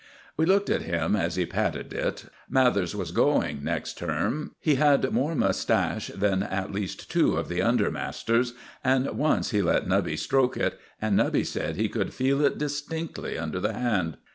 We 0.35 0.47
looked 0.47 0.71
at 0.71 0.81
him 0.81 1.15
as 1.15 1.35
he 1.35 1.45
patted 1.45 1.93
it. 1.93 2.25
Mathers 2.49 2.95
was 2.95 3.11
going 3.11 3.63
next 3.63 3.99
term. 3.99 4.55
He 4.59 4.73
had 4.73 5.11
more 5.13 5.35
mustache 5.35 6.07
than, 6.07 6.41
at 6.41 6.71
least, 6.71 7.11
two 7.11 7.37
of 7.37 7.47
the 7.49 7.61
under 7.61 7.91
masters, 7.91 8.55
and 8.83 9.07
once 9.11 9.51
he 9.51 9.61
let 9.61 9.87
Nubby 9.87 10.17
stroke 10.17 10.57
it, 10.57 10.79
and 10.99 11.15
Nubby 11.15 11.45
said 11.45 11.75
he 11.75 11.87
could 11.87 12.15
feel 12.15 12.43
it 12.43 12.57
distinctly 12.57 13.37
under 13.37 13.59
the 13.59 13.73
hand. 13.73 14.17